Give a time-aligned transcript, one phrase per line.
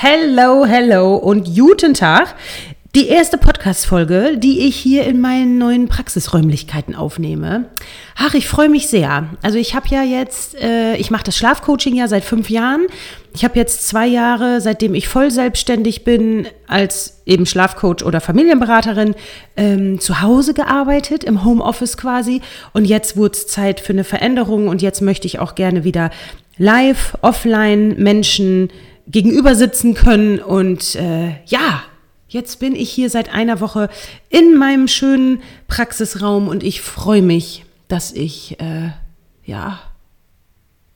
[0.00, 2.36] Hello, hello und guten Tag.
[2.94, 7.64] Die erste Podcast-Folge, die ich hier in meinen neuen Praxisräumlichkeiten aufnehme.
[8.16, 9.26] Ach, ich freue mich sehr.
[9.42, 12.86] Also ich habe ja jetzt, äh, ich mache das Schlafcoaching ja seit fünf Jahren.
[13.34, 19.16] Ich habe jetzt zwei Jahre, seitdem ich voll selbstständig bin, als eben Schlafcoach oder Familienberaterin
[19.56, 22.40] ähm, zu Hause gearbeitet, im Homeoffice quasi.
[22.72, 26.10] Und jetzt wurde es Zeit für eine Veränderung und jetzt möchte ich auch gerne wieder
[26.56, 28.70] live, offline Menschen
[29.08, 30.38] gegenüber sitzen können.
[30.38, 31.82] Und äh, ja,
[32.28, 33.88] jetzt bin ich hier seit einer Woche
[34.28, 38.90] in meinem schönen Praxisraum und ich freue mich, dass ich äh,
[39.44, 39.80] ja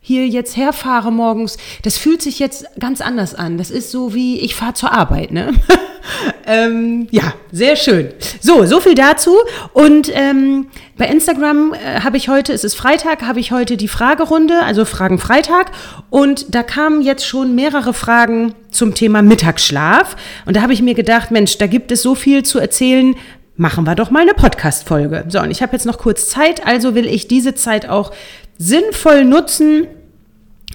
[0.04, 3.56] hier jetzt herfahre morgens, das fühlt sich jetzt ganz anders an.
[3.56, 5.54] Das ist so wie ich fahre zur Arbeit, ne?
[6.46, 8.10] ähm, ja, sehr schön.
[8.40, 9.36] So, so viel dazu.
[9.72, 13.88] Und ähm, bei Instagram äh, habe ich heute, es ist Freitag, habe ich heute die
[13.88, 15.70] Fragerunde, also Fragen Freitag.
[16.10, 20.16] Und da kamen jetzt schon mehrere Fragen zum Thema Mittagsschlaf.
[20.46, 23.14] Und da habe ich mir gedacht, Mensch, da gibt es so viel zu erzählen,
[23.56, 25.24] machen wir doch mal eine Podcast-Folge.
[25.28, 28.12] So, und ich habe jetzt noch kurz Zeit, also will ich diese Zeit auch
[28.58, 29.86] sinnvoll nutzen.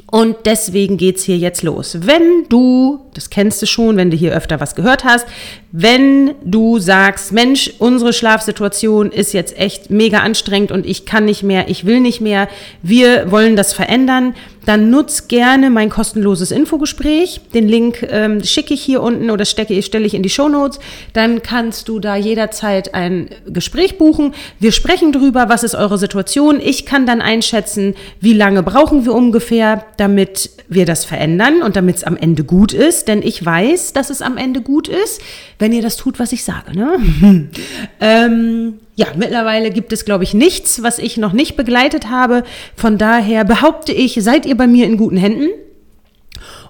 [0.09, 1.97] Und deswegen geht's hier jetzt los.
[2.01, 5.27] Wenn du, das kennst du schon, wenn du hier öfter was gehört hast,
[5.73, 11.43] wenn du sagst, Mensch, unsere Schlafsituation ist jetzt echt mega anstrengend und ich kann nicht
[11.43, 12.47] mehr, ich will nicht mehr,
[12.81, 14.33] wir wollen das verändern,
[14.67, 17.39] dann nutz gerne mein kostenloses Infogespräch.
[17.53, 20.81] Den Link ähm, schicke ich hier unten oder stecke, stelle ich in die Show Notes.
[21.13, 24.33] Dann kannst du da jederzeit ein Gespräch buchen.
[24.59, 26.59] Wir sprechen drüber, was ist eure Situation.
[26.59, 31.95] Ich kann dann einschätzen, wie lange brauchen wir ungefähr, damit wir das verändern und damit
[31.95, 33.07] es am Ende gut ist.
[33.07, 35.21] Denn ich weiß, dass es am Ende gut ist,
[35.59, 36.75] wenn ihr das tut, was ich sage.
[36.75, 37.47] Ne?
[38.01, 42.43] ähm, ja, mittlerweile gibt es, glaube ich, nichts, was ich noch nicht begleitet habe.
[42.75, 45.49] Von daher behaupte ich, seid ihr bei mir in guten Händen.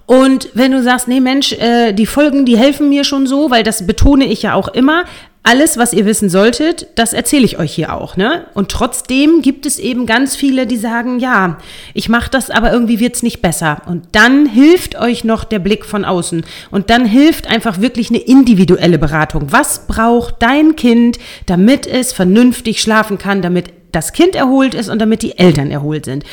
[0.06, 3.62] Und wenn du sagst, nee Mensch, äh, die Folgen, die helfen mir schon so, weil
[3.62, 5.04] das betone ich ja auch immer,
[5.42, 8.16] alles, was ihr wissen solltet, das erzähle ich euch hier auch.
[8.16, 8.46] Ne?
[8.54, 11.58] Und trotzdem gibt es eben ganz viele, die sagen, ja,
[11.94, 13.82] ich mache das, aber irgendwie wird es nicht besser.
[13.86, 16.44] Und dann hilft euch noch der Blick von außen.
[16.70, 19.46] Und dann hilft einfach wirklich eine individuelle Beratung.
[19.50, 25.00] Was braucht dein Kind, damit es vernünftig schlafen kann, damit das Kind erholt ist und
[25.00, 26.24] damit die Eltern erholt sind?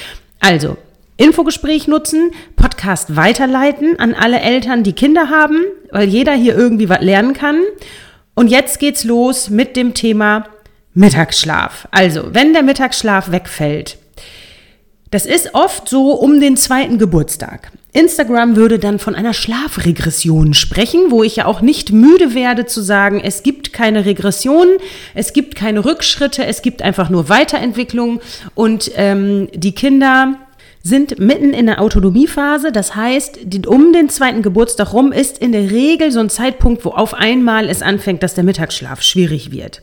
[0.41, 0.75] Also,
[1.18, 5.59] Infogespräch nutzen, Podcast weiterleiten an alle Eltern, die Kinder haben,
[5.92, 7.62] weil jeder hier irgendwie was lernen kann.
[8.34, 10.46] Und jetzt geht's los mit dem Thema
[10.94, 11.88] Mittagsschlaf.
[11.92, 13.98] Also, wenn der Mittagsschlaf wegfällt,
[15.12, 17.72] das ist oft so um den zweiten Geburtstag.
[17.94, 22.82] Instagram würde dann von einer Schlafregression sprechen, wo ich ja auch nicht müde werde zu
[22.82, 24.68] sagen, es gibt keine Regression,
[25.14, 28.20] es gibt keine Rückschritte, es gibt einfach nur Weiterentwicklung
[28.53, 30.36] und ähm, die Kinder
[30.85, 32.72] sind mitten in der Autonomiephase.
[32.72, 36.91] Das heißt, um den zweiten Geburtstag rum ist in der Regel so ein Zeitpunkt, wo
[36.91, 39.81] auf einmal es anfängt, dass der Mittagsschlaf schwierig wird.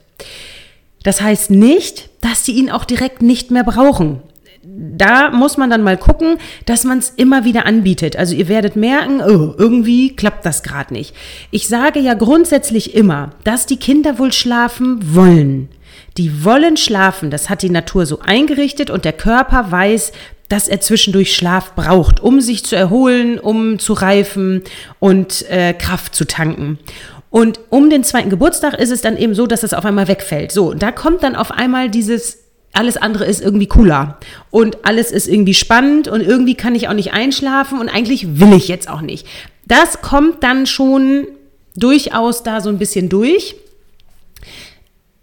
[1.03, 4.21] Das heißt nicht, dass sie ihn auch direkt nicht mehr brauchen.
[4.63, 8.15] Da muss man dann mal gucken, dass man es immer wieder anbietet.
[8.15, 11.17] Also ihr werdet merken, oh, irgendwie klappt das gerade nicht.
[11.51, 15.69] Ich sage ja grundsätzlich immer, dass die Kinder wohl schlafen wollen.
[16.17, 20.13] Die wollen schlafen, das hat die Natur so eingerichtet und der Körper weiß,
[20.53, 24.63] dass er zwischendurch Schlaf braucht, um sich zu erholen, um zu reifen
[24.99, 26.79] und äh, Kraft zu tanken.
[27.31, 30.53] Und um den zweiten Geburtstag ist es dann eben so, dass es auf einmal wegfällt.
[30.53, 32.39] So, da kommt dann auf einmal dieses
[32.75, 34.19] alles andere ist irgendwie cooler
[34.51, 38.53] und alles ist irgendwie spannend und irgendwie kann ich auch nicht einschlafen und eigentlich will
[38.55, 39.27] ich jetzt auch nicht.
[39.67, 41.27] Das kommt dann schon
[41.77, 43.57] durchaus da so ein bisschen durch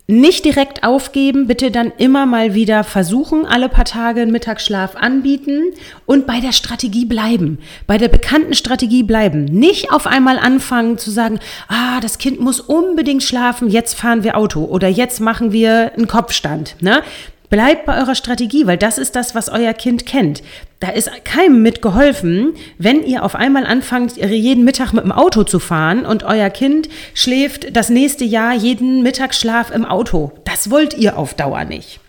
[0.10, 5.66] nicht direkt aufgeben, bitte dann immer mal wieder versuchen, alle paar Tage einen Mittagsschlaf anbieten
[6.08, 9.46] und bei der Strategie bleiben, bei der bekannten Strategie bleiben.
[9.46, 14.36] Nicht auf einmal anfangen zu sagen, ah, das Kind muss unbedingt schlafen, jetzt fahren wir
[14.36, 16.76] Auto oder jetzt machen wir einen Kopfstand.
[16.82, 17.04] Ne?
[17.50, 20.44] Bleibt bei eurer Strategie, weil das ist das, was euer Kind kennt.
[20.80, 25.60] Da ist keinem mitgeholfen, wenn ihr auf einmal anfangt, jeden Mittag mit dem Auto zu
[25.60, 30.32] fahren und euer Kind schläft das nächste Jahr jeden Mittagsschlaf im Auto.
[30.46, 32.00] Das wollt ihr auf Dauer nicht.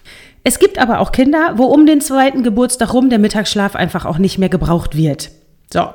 [0.45, 4.19] Es gibt aber auch Kinder, wo um den zweiten Geburtstag rum der Mittagsschlaf einfach auch
[4.19, 5.31] nicht mehr gebraucht wird.
[5.73, 5.89] So,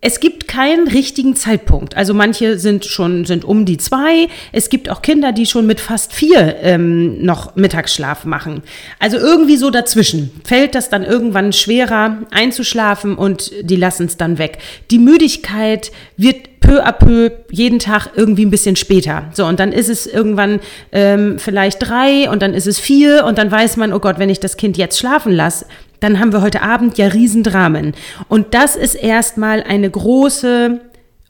[0.00, 1.96] es gibt keinen richtigen Zeitpunkt.
[1.96, 4.28] Also manche sind schon sind um die zwei.
[4.52, 8.62] Es gibt auch Kinder, die schon mit fast vier ähm, noch Mittagsschlaf machen.
[9.00, 14.38] Also irgendwie so dazwischen fällt das dann irgendwann schwerer einzuschlafen und die lassen es dann
[14.38, 14.58] weg.
[14.92, 19.30] Die Müdigkeit wird peu à peu jeden Tag irgendwie ein bisschen später.
[19.32, 20.60] So, und dann ist es irgendwann
[20.92, 24.30] ähm, vielleicht drei und dann ist es vier und dann weiß man, oh Gott, wenn
[24.30, 25.66] ich das Kind jetzt schlafen lasse,
[26.00, 27.94] dann haben wir heute Abend ja Riesendramen.
[28.28, 30.80] Und das ist erstmal eine große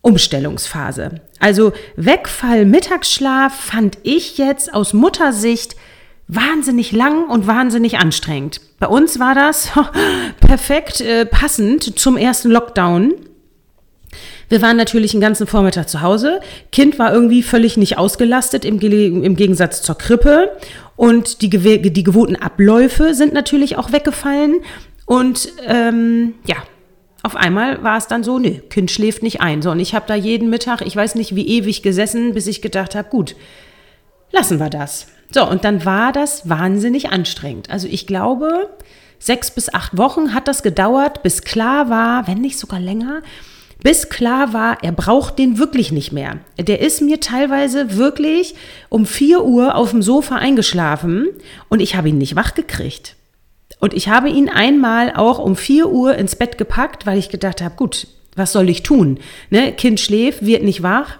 [0.02, 1.20] Umstellungsphase.
[1.40, 5.76] Also Wegfall Mittagsschlaf fand ich jetzt aus Muttersicht
[6.28, 8.60] wahnsinnig lang und wahnsinnig anstrengend.
[8.78, 9.70] Bei uns war das
[10.40, 13.14] perfekt äh, passend zum ersten Lockdown.
[14.48, 16.40] Wir waren natürlich den ganzen Vormittag zu Hause.
[16.72, 20.50] Kind war irgendwie völlig nicht ausgelastet im, im Gegensatz zur Krippe.
[20.98, 24.56] Und die, die gewohnten Abläufe sind natürlich auch weggefallen.
[25.06, 26.56] Und ähm, ja,
[27.22, 29.62] auf einmal war es dann so, nö, Kind schläft nicht ein.
[29.62, 32.62] So, und ich habe da jeden Mittag, ich weiß nicht wie ewig gesessen, bis ich
[32.62, 33.36] gedacht habe, gut,
[34.32, 35.06] lassen wir das.
[35.30, 37.70] So, und dann war das wahnsinnig anstrengend.
[37.70, 38.68] Also ich glaube,
[39.20, 43.22] sechs bis acht Wochen hat das gedauert, bis klar war, wenn nicht sogar länger,
[43.82, 46.38] bis klar war, er braucht den wirklich nicht mehr.
[46.58, 48.54] Der ist mir teilweise wirklich
[48.88, 51.28] um vier Uhr auf dem Sofa eingeschlafen
[51.68, 53.14] und ich habe ihn nicht wach gekriegt.
[53.80, 57.62] Und ich habe ihn einmal auch um vier Uhr ins Bett gepackt, weil ich gedacht
[57.62, 59.20] habe, gut, was soll ich tun?
[59.50, 59.72] Ne?
[59.72, 61.18] Kind schläft, wird nicht wach.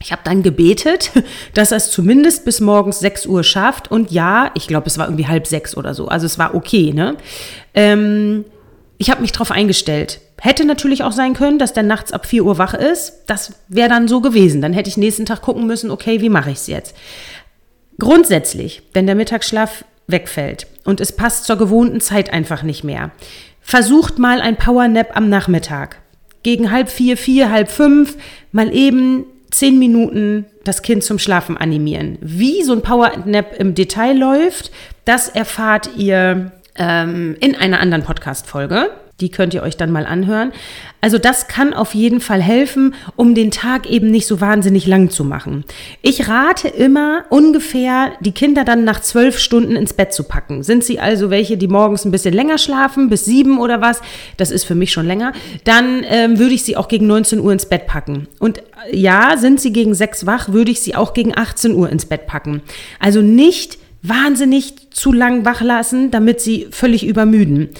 [0.00, 1.10] Ich habe dann gebetet,
[1.54, 3.90] dass er es zumindest bis morgens 6 Uhr schafft.
[3.90, 6.06] Und ja, ich glaube, es war irgendwie halb sechs oder so.
[6.06, 6.92] Also es war okay.
[6.92, 7.16] Ne?
[7.74, 8.44] Ähm,
[8.98, 10.20] ich habe mich darauf eingestellt.
[10.40, 13.24] Hätte natürlich auch sein können, dass der nachts ab 4 Uhr wach ist.
[13.26, 14.60] Das wäre dann so gewesen.
[14.60, 16.94] Dann hätte ich nächsten Tag gucken müssen, okay, wie mache ich es jetzt?
[17.98, 23.10] Grundsätzlich, wenn der Mittagsschlaf wegfällt und es passt zur gewohnten Zeit einfach nicht mehr,
[23.60, 25.98] versucht mal ein Powernap am Nachmittag.
[26.42, 28.16] Gegen halb vier, vier, halb fünf,
[28.52, 32.18] mal eben zehn Minuten das Kind zum Schlafen animieren.
[32.20, 34.70] Wie so ein Powernap im Detail läuft,
[35.04, 38.90] das erfahrt ihr ähm, in einer anderen Podcast-Folge.
[39.20, 40.52] Die könnt ihr euch dann mal anhören.
[41.00, 45.08] Also das kann auf jeden Fall helfen, um den Tag eben nicht so wahnsinnig lang
[45.08, 45.64] zu machen.
[46.02, 50.62] Ich rate immer ungefähr, die Kinder dann nach zwölf Stunden ins Bett zu packen.
[50.62, 54.02] Sind sie also welche, die morgens ein bisschen länger schlafen, bis sieben oder was,
[54.36, 55.32] das ist für mich schon länger,
[55.64, 58.28] dann ähm, würde ich sie auch gegen 19 Uhr ins Bett packen.
[58.38, 58.62] Und äh,
[58.94, 62.26] ja, sind sie gegen sechs wach, würde ich sie auch gegen 18 Uhr ins Bett
[62.26, 62.60] packen.
[63.00, 67.70] Also nicht wahnsinnig zu lang wach lassen, damit sie völlig übermüden.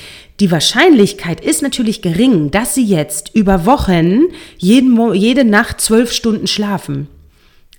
[0.41, 4.25] Die Wahrscheinlichkeit ist natürlich gering, dass sie jetzt über Wochen
[4.59, 7.09] jeden, jede Nacht zwölf Stunden schlafen.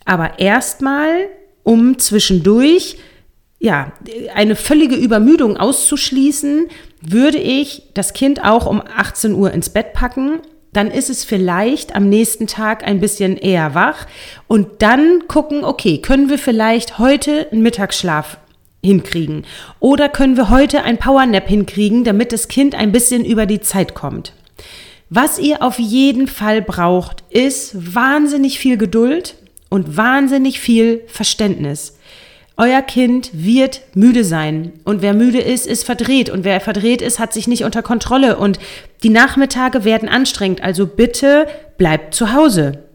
[0.05, 1.27] Aber erstmal,
[1.63, 2.97] um zwischendurch
[3.59, 3.91] ja,
[4.33, 6.67] eine völlige Übermüdung auszuschließen,
[7.01, 10.39] würde ich das Kind auch um 18 Uhr ins Bett packen.
[10.77, 14.05] Dann ist es vielleicht am nächsten Tag ein bisschen eher wach
[14.45, 18.37] und dann gucken, okay, können wir vielleicht heute einen Mittagsschlaf
[18.83, 19.47] hinkriegen?
[19.79, 23.95] Oder können wir heute ein Powernap hinkriegen, damit das Kind ein bisschen über die Zeit
[23.95, 24.33] kommt?
[25.09, 29.33] Was ihr auf jeden Fall braucht, ist wahnsinnig viel Geduld
[29.69, 31.97] und wahnsinnig viel Verständnis.
[32.57, 37.19] Euer Kind wird müde sein und wer müde ist, ist verdreht und wer verdreht ist,
[37.19, 38.59] hat sich nicht unter Kontrolle und
[39.03, 40.63] die Nachmittage werden anstrengend.
[40.63, 42.87] Also bitte bleibt zu Hause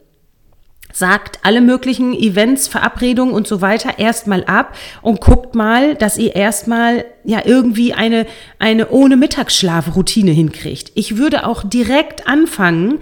[0.93, 6.37] sagt alle möglichen Events, Verabredungen und so weiter erstmal ab und guckt mal, dass ihr
[6.37, 8.27] erstmal ja irgendwie eine,
[8.59, 10.93] eine ohne Mittagsschlafroutine hinkriegt.
[10.95, 12.99] Ich würde auch direkt anfangen,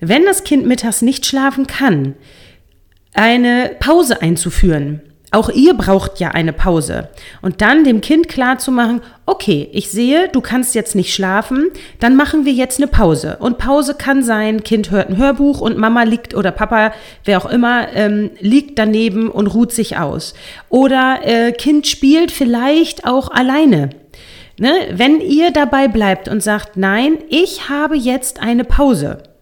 [0.00, 2.14] wenn das Kind mittags nicht schlafen kann,
[3.12, 5.02] eine Pause einzuführen.
[5.34, 7.08] Auch ihr braucht ja eine Pause.
[7.42, 11.70] Und dann dem Kind klar zu machen, okay, ich sehe, du kannst jetzt nicht schlafen,
[11.98, 13.38] dann machen wir jetzt eine Pause.
[13.40, 16.92] Und Pause kann sein, Kind hört ein Hörbuch und Mama liegt oder Papa,
[17.24, 20.34] wer auch immer, ähm, liegt daneben und ruht sich aus.
[20.68, 23.90] Oder äh, Kind spielt vielleicht auch alleine.
[24.56, 24.72] Ne?
[24.92, 29.33] Wenn ihr dabei bleibt und sagt, nein, ich habe jetzt eine Pause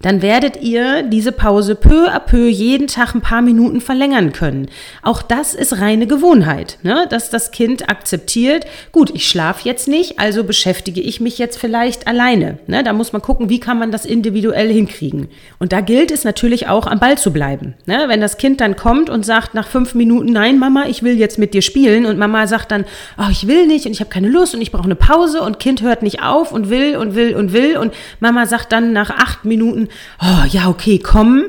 [0.00, 4.68] dann werdet ihr diese Pause peu à peu jeden Tag ein paar Minuten verlängern können.
[5.02, 7.06] Auch das ist reine Gewohnheit, ne?
[7.08, 12.06] dass das Kind akzeptiert, gut, ich schlafe jetzt nicht, also beschäftige ich mich jetzt vielleicht
[12.06, 12.58] alleine.
[12.66, 12.84] Ne?
[12.84, 15.28] Da muss man gucken, wie kann man das individuell hinkriegen.
[15.58, 17.72] Und da gilt es natürlich auch, am Ball zu bleiben.
[17.86, 18.04] Ne?
[18.06, 21.38] Wenn das Kind dann kommt und sagt nach fünf Minuten, nein, Mama, ich will jetzt
[21.38, 22.84] mit dir spielen und Mama sagt dann,
[23.16, 25.58] oh, ich will nicht und ich habe keine Lust und ich brauche eine Pause und
[25.58, 29.08] Kind hört nicht auf und will und will und will und Mama sagt dann nach
[29.08, 29.88] acht Minuten,
[30.20, 31.44] oh ja, okay, komm,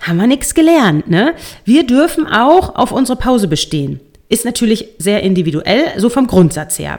[0.00, 1.08] haben wir nichts gelernt.
[1.08, 1.34] Ne?
[1.64, 4.00] Wir dürfen auch auf unsere Pause bestehen.
[4.28, 6.98] Ist natürlich sehr individuell, so vom Grundsatz her.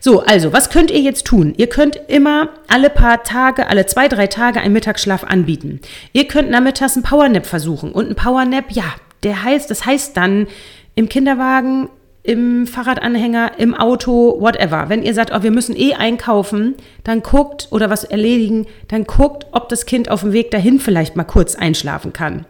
[0.00, 1.54] So, also, was könnt ihr jetzt tun?
[1.56, 5.80] Ihr könnt immer alle paar Tage, alle zwei, drei Tage einen Mittagsschlaf anbieten.
[6.12, 7.92] Ihr könnt nachmittags einen Powernap versuchen.
[7.92, 8.84] Und ein Powernap, ja,
[9.22, 10.48] der heißt, das heißt dann
[10.96, 11.88] im Kinderwagen
[12.26, 14.88] im Fahrradanhänger, im Auto, whatever.
[14.88, 19.46] Wenn ihr sagt, oh, wir müssen eh einkaufen, dann guckt oder was erledigen, dann guckt,
[19.52, 22.44] ob das Kind auf dem Weg dahin vielleicht mal kurz einschlafen kann.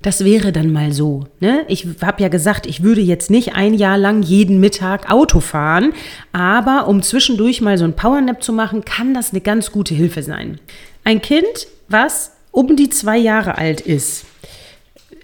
[0.00, 1.24] Das wäre dann mal so.
[1.40, 1.64] Ne?
[1.68, 5.92] Ich habe ja gesagt, ich würde jetzt nicht ein Jahr lang jeden Mittag Auto fahren,
[6.32, 10.22] aber um zwischendurch mal so ein Powernap zu machen, kann das eine ganz gute Hilfe
[10.22, 10.60] sein.
[11.04, 14.24] Ein Kind, was um die zwei Jahre alt ist,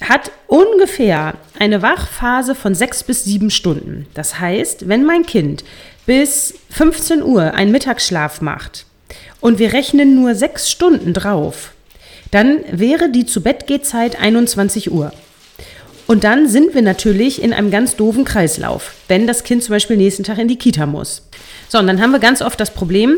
[0.02, 4.06] hat ungefähr eine Wachphase von sechs bis sieben Stunden.
[4.14, 5.64] Das heißt, wenn mein Kind
[6.06, 8.86] bis 15 Uhr einen Mittagsschlaf macht
[9.40, 11.72] und wir rechnen nur sechs Stunden drauf,
[12.30, 15.12] dann wäre die zu Bett Zeit 21 Uhr.
[16.06, 19.96] Und dann sind wir natürlich in einem ganz doofen Kreislauf, wenn das Kind zum Beispiel
[19.96, 21.22] nächsten Tag in die Kita muss.
[21.68, 23.16] So, und dann haben wir ganz oft das Problem,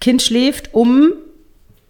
[0.00, 1.12] Kind schläft um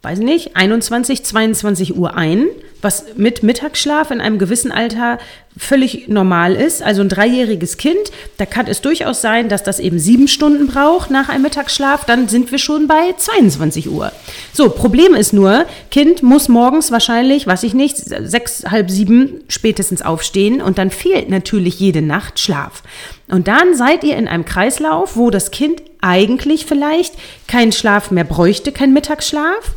[0.02, 2.46] weiß nicht, 21, 22 Uhr ein,
[2.82, 5.18] was mit Mittagsschlaf in einem gewissen Alter
[5.56, 6.82] völlig normal ist.
[6.82, 7.98] Also ein dreijähriges Kind,
[8.36, 12.28] da kann es durchaus sein, dass das eben sieben Stunden braucht nach einem Mittagsschlaf, dann
[12.28, 14.12] sind wir schon bei 22 Uhr.
[14.52, 20.02] So, Problem ist nur, Kind muss morgens wahrscheinlich, weiß ich nicht, sechs, halb sieben spätestens
[20.02, 22.82] aufstehen und dann fehlt natürlich jede Nacht Schlaf.
[23.28, 27.14] Und dann seid ihr in einem Kreislauf, wo das Kind eigentlich vielleicht
[27.48, 29.72] keinen Schlaf mehr bräuchte, keinen Mittagsschlaf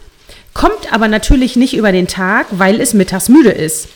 [0.53, 3.87] kommt aber natürlich nicht über den Tag, weil es mittags müde ist.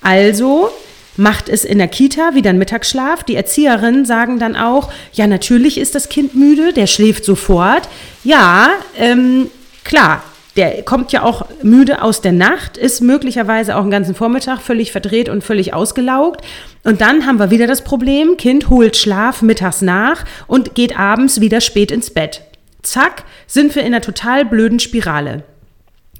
[0.00, 0.70] Also
[1.16, 3.24] macht es in der Kita wieder einen Mittagsschlaf.
[3.24, 7.88] Die Erzieherinnen sagen dann auch, ja, natürlich ist das Kind müde, der schläft sofort.
[8.22, 9.50] Ja, ähm,
[9.84, 10.22] klar,
[10.56, 14.92] der kommt ja auch müde aus der Nacht, ist möglicherweise auch einen ganzen Vormittag völlig
[14.92, 16.44] verdreht und völlig ausgelaugt.
[16.82, 21.40] Und dann haben wir wieder das Problem, Kind holt Schlaf mittags nach und geht abends
[21.40, 22.42] wieder spät ins Bett.
[22.82, 25.42] Zack, sind wir in einer total blöden Spirale.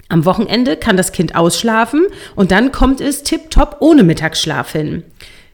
[0.09, 5.03] Am Wochenende kann das Kind ausschlafen und dann kommt es tipptopp ohne Mittagsschlaf hin.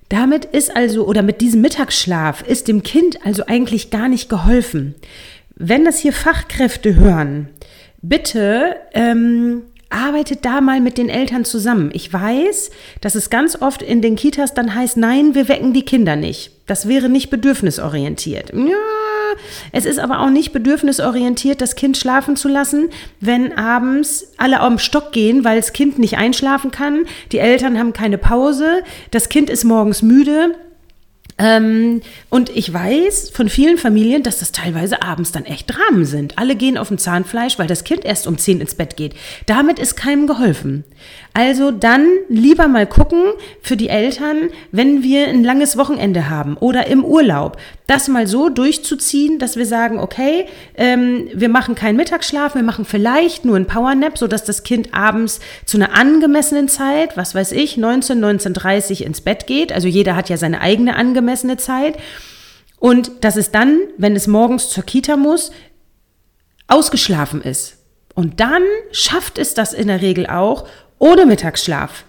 [0.10, 4.96] Damit ist also, oder mit diesem Mittagsschlaf ist dem Kind also eigentlich gar nicht geholfen.
[5.56, 7.50] Wenn das hier Fachkräfte hören,
[8.02, 11.92] bitte ähm, arbeitet da mal mit den Eltern zusammen.
[11.94, 15.86] Ich weiß, dass es ganz oft in den Kitas dann heißt, nein, wir wecken die
[15.86, 16.52] Kinder nicht.
[16.66, 18.52] Das wäre nicht bedürfnisorientiert.
[18.54, 18.78] Ja,
[19.72, 24.80] es ist aber auch nicht bedürfnisorientiert, das Kind schlafen zu lassen, wenn abends alle am
[24.80, 27.06] Stock gehen, weil das Kind nicht einschlafen kann.
[27.32, 28.84] Die Eltern haben keine Pause.
[29.12, 30.56] Das Kind ist morgens müde.
[31.38, 36.38] Ähm, und ich weiß von vielen Familien, dass das teilweise abends dann echt Dramen sind.
[36.38, 39.16] Alle gehen auf dem Zahnfleisch, weil das Kind erst um 10 ins Bett geht.
[39.46, 40.84] Damit ist keinem geholfen.
[41.34, 43.24] Also dann lieber mal gucken
[43.62, 48.50] für die Eltern, wenn wir ein langes Wochenende haben oder im Urlaub, das mal so
[48.50, 53.66] durchzuziehen, dass wir sagen, okay, ähm, wir machen keinen Mittagsschlaf, wir machen vielleicht nur einen
[53.66, 59.22] Powernap, sodass das Kind abends zu einer angemessenen Zeit, was weiß ich, 19, 19.30 ins
[59.22, 59.74] Bett geht.
[59.74, 61.24] Also jeder hat ja seine eigene angemessene
[61.58, 61.98] Zeit.
[62.80, 65.52] Und dass es dann, wenn es morgens zur Kita muss,
[66.68, 67.78] ausgeschlafen ist.
[68.16, 70.68] Und dann schafft es das in der Regel auch,
[71.00, 72.06] ohne Mittagsschlaf.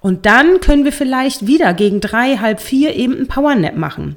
[0.00, 4.16] Und dann können wir vielleicht wieder gegen drei, halb vier eben ein Powernap machen.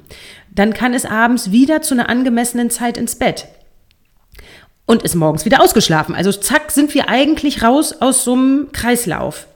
[0.50, 3.46] Dann kann es abends wieder zu einer angemessenen Zeit ins Bett.
[4.86, 6.14] Und ist morgens wieder ausgeschlafen.
[6.14, 9.46] Also zack, sind wir eigentlich raus aus so einem Kreislauf.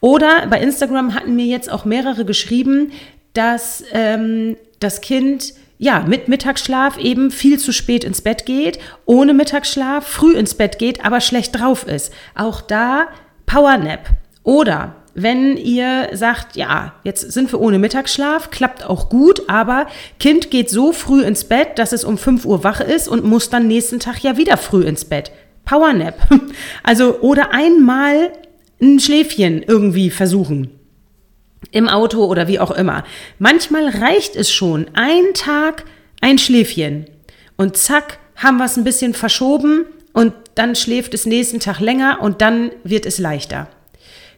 [0.00, 2.92] Oder bei Instagram hatten mir jetzt auch mehrere geschrieben,
[3.36, 9.34] dass ähm, das Kind ja, mit Mittagsschlaf eben viel zu spät ins Bett geht, ohne
[9.34, 12.12] Mittagsschlaf früh ins Bett geht, aber schlecht drauf ist.
[12.34, 13.08] Auch da
[13.44, 14.08] Powernap.
[14.42, 19.86] Oder wenn ihr sagt, ja, jetzt sind wir ohne Mittagsschlaf, klappt auch gut, aber
[20.18, 23.48] Kind geht so früh ins Bett, dass es um 5 Uhr wach ist und muss
[23.50, 25.32] dann nächsten Tag ja wieder früh ins Bett.
[25.64, 26.16] Powernap.
[26.82, 28.30] Also, oder einmal
[28.80, 30.75] ein Schläfchen irgendwie versuchen.
[31.70, 33.04] Im Auto oder wie auch immer.
[33.38, 34.86] Manchmal reicht es schon.
[34.94, 35.84] Ein Tag,
[36.20, 37.06] ein Schläfchen.
[37.56, 42.18] Und zack, haben wir es ein bisschen verschoben und dann schläft es nächsten Tag länger
[42.20, 43.68] und dann wird es leichter.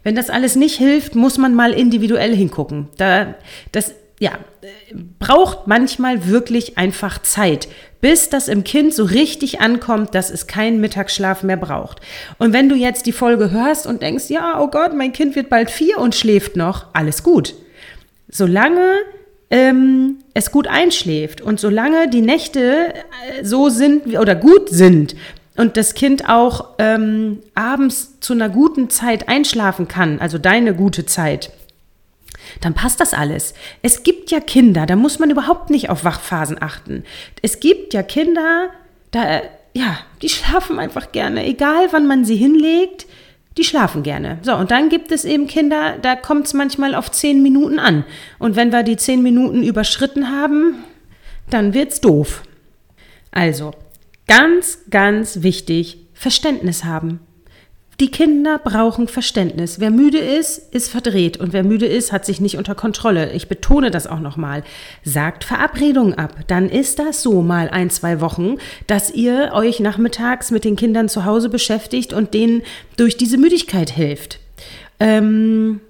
[0.03, 2.89] Wenn das alles nicht hilft, muss man mal individuell hingucken.
[2.97, 3.35] Da,
[3.73, 4.33] das ja,
[5.19, 7.69] braucht manchmal wirklich einfach Zeit,
[8.01, 12.01] bis das im Kind so richtig ankommt, dass es keinen Mittagsschlaf mehr braucht.
[12.39, 15.49] Und wenn du jetzt die Folge hörst und denkst, ja, oh Gott, mein Kind wird
[15.49, 17.55] bald vier und schläft noch, alles gut.
[18.29, 18.97] Solange
[19.51, 25.15] ähm, es gut einschläft und solange die Nächte äh, so sind oder gut sind,
[25.59, 31.05] und das Kind auch ähm, abends zu einer guten Zeit einschlafen kann, also deine gute
[31.05, 31.51] Zeit,
[32.61, 33.55] dann passt das alles.
[33.83, 37.05] Es gibt ja Kinder, da muss man überhaupt nicht auf Wachphasen achten.
[37.43, 38.71] Es gibt ja Kinder,
[39.11, 39.43] da,
[39.75, 43.07] ja, die schlafen einfach gerne, egal wann man sie hinlegt,
[43.57, 44.39] die schlafen gerne.
[44.43, 48.05] So, und dann gibt es eben Kinder, da kommt es manchmal auf zehn Minuten an.
[48.39, 50.85] Und wenn wir die zehn Minuten überschritten haben,
[51.51, 52.43] dann wird's doof.
[53.33, 53.73] Also,
[54.29, 57.21] Ganz, ganz wichtig, Verständnis haben.
[58.01, 59.81] Die Kinder brauchen Verständnis.
[59.81, 63.33] Wer müde ist, ist verdreht und wer müde ist, hat sich nicht unter Kontrolle.
[63.33, 64.63] Ich betone das auch nochmal.
[65.03, 66.37] Sagt Verabredungen ab.
[66.47, 71.09] Dann ist das so mal ein, zwei Wochen, dass ihr euch nachmittags mit den Kindern
[71.09, 72.63] zu Hause beschäftigt und denen
[72.97, 74.39] durch diese Müdigkeit hilft.
[75.01, 75.81] Ähm,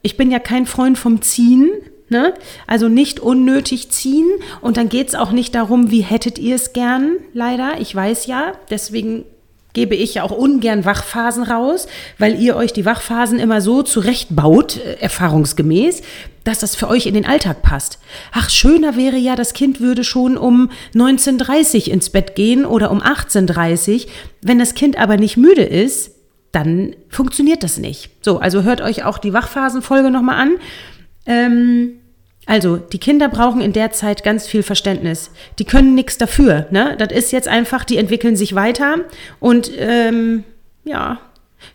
[0.00, 1.70] ich bin ja kein Freund vom Ziehen.
[2.08, 2.32] Ne?
[2.66, 4.26] Also nicht unnötig ziehen
[4.62, 7.78] und dann geht es auch nicht darum, wie hättet ihr es gern, leider.
[7.80, 9.26] Ich weiß ja, deswegen
[9.72, 11.86] gebe ich ja auch ungern Wachphasen raus,
[12.18, 16.02] weil ihr euch die Wachphasen immer so zurechtbaut, äh, erfahrungsgemäß,
[16.44, 17.98] dass das für euch in den Alltag passt.
[18.32, 23.02] Ach, schöner wäre ja, das Kind würde schon um 19.30 ins Bett gehen oder um
[23.02, 24.06] 18.30
[24.40, 26.12] Wenn das Kind aber nicht müde ist,
[26.52, 28.10] dann funktioniert das nicht.
[28.22, 30.50] So, also hört euch auch die Wachphasenfolge nochmal an.
[31.26, 32.00] Ähm,
[32.48, 35.30] also, die Kinder brauchen in der Zeit ganz viel Verständnis.
[35.58, 36.66] Die können nichts dafür.
[36.70, 36.96] Ne?
[36.98, 38.96] Das ist jetzt einfach, die entwickeln sich weiter
[39.38, 40.44] und ähm,
[40.82, 41.20] ja,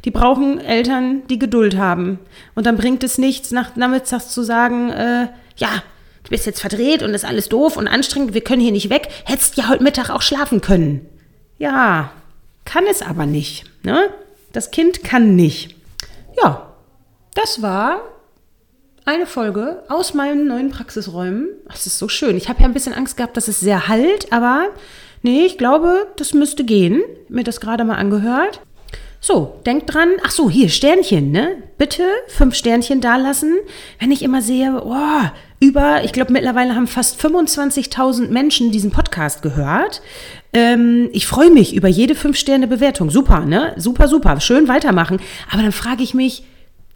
[0.03, 2.17] die brauchen Eltern, die Geduld haben.
[2.55, 5.27] Und dann bringt es nichts, nach nachmittags zu sagen, äh,
[5.57, 5.83] ja,
[6.23, 9.09] du bist jetzt verdreht und ist alles doof und anstrengend, wir können hier nicht weg,
[9.25, 11.07] hättest ja heute Mittag auch schlafen können.
[11.59, 12.11] Ja,
[12.65, 13.65] kann es aber nicht.
[13.83, 14.09] Ne?
[14.53, 15.75] Das Kind kann nicht.
[16.41, 16.73] Ja,
[17.35, 18.01] das war
[19.05, 21.49] eine Folge aus meinen neuen Praxisräumen.
[21.67, 22.37] Das ist so schön.
[22.37, 24.67] Ich habe ja ein bisschen Angst gehabt, dass es sehr halt, aber
[25.21, 27.01] nee, ich glaube, das müsste gehen.
[27.27, 28.61] Mir das gerade mal angehört.
[29.19, 30.09] So, denkt dran.
[30.25, 31.63] Ach so, hier Sternchen, ne?
[31.77, 33.55] Bitte fünf Sternchen dalassen.
[33.99, 35.29] Wenn ich immer sehe, oh,
[35.61, 40.01] über, ich glaube mittlerweile haben fast 25.000 Menschen diesen Podcast gehört.
[40.51, 43.09] Ähm, ich freue mich über jede fünf Sterne Bewertung.
[43.09, 43.73] Super, ne?
[43.77, 44.39] Super, super.
[44.41, 45.19] Schön weitermachen.
[45.51, 46.43] Aber dann frage ich mich,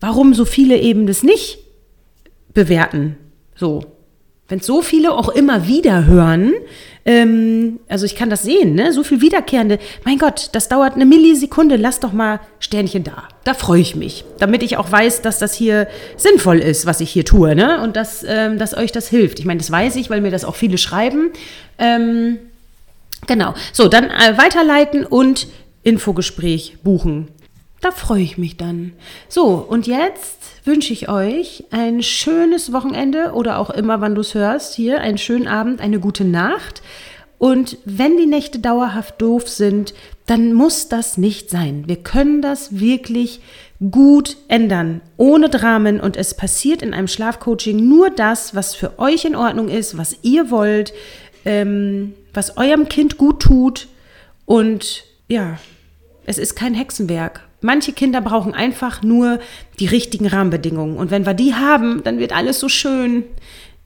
[0.01, 1.59] warum so viele eben das nicht
[2.57, 3.17] bewerten.
[3.55, 3.83] So.
[4.47, 6.53] Wenn so viele auch immer wieder hören,
[7.05, 8.93] ähm, also ich kann das sehen, ne?
[8.93, 13.27] so viel Wiederkehrende, mein Gott, das dauert eine Millisekunde, lass doch mal Sternchen da.
[13.43, 17.11] Da freue ich mich, damit ich auch weiß, dass das hier sinnvoll ist, was ich
[17.11, 17.79] hier tue ne?
[17.83, 19.37] und dass, ähm, dass euch das hilft.
[19.37, 21.29] Ich meine, das weiß ich, weil mir das auch viele schreiben.
[21.77, 22.39] Ähm,
[23.27, 25.47] genau, so, dann äh, weiterleiten und
[25.83, 27.27] Infogespräch buchen.
[27.87, 28.91] Da freue ich mich dann.
[29.29, 34.33] So, und jetzt wünsche ich euch ein schönes Wochenende oder auch immer, wann du es
[34.33, 36.81] hörst, hier einen schönen Abend, eine gute Nacht.
[37.37, 39.93] Und wenn die Nächte dauerhaft doof sind,
[40.25, 41.85] dann muss das nicht sein.
[41.87, 43.39] Wir können das wirklich
[43.89, 46.01] gut ändern, ohne Dramen.
[46.01, 50.17] Und es passiert in einem Schlafcoaching nur das, was für euch in Ordnung ist, was
[50.23, 50.91] ihr wollt,
[51.45, 53.87] ähm, was eurem Kind gut tut.
[54.45, 55.57] Und ja,
[56.25, 57.46] es ist kein Hexenwerk.
[57.61, 59.39] Manche Kinder brauchen einfach nur
[59.79, 60.97] die richtigen Rahmenbedingungen.
[60.97, 63.23] Und wenn wir die haben, dann wird alles so schön.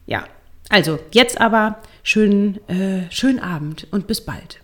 [0.05, 0.25] Ja,
[0.69, 4.59] also jetzt aber schönen, äh, schönen Abend und bis bald.